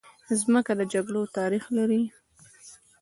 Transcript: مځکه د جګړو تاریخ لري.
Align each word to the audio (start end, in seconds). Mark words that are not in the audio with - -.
مځکه 0.51 0.73
د 0.79 0.81
جګړو 0.93 1.21
تاریخ 1.37 1.63
لري. 1.77 2.03